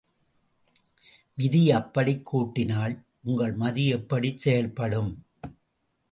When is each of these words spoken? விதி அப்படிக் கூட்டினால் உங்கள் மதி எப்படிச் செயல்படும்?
விதி 1.37 1.71
அப்படிக் 1.71 2.25
கூட்டினால் 2.25 2.95
உங்கள் 3.23 3.53
மதி 3.53 3.85
எப்படிச் 3.87 4.39
செயல்படும்? 4.39 5.11